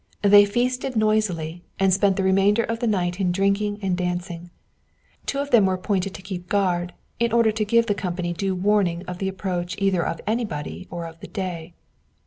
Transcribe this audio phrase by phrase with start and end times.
[0.23, 4.49] They feasted noisily, and spent the remainder of the night in drinking and dancing.
[5.27, 8.55] Two of them were appointed to keep guard, in order to give the company due
[8.55, 11.75] warning of the approach either of anybody or of the day.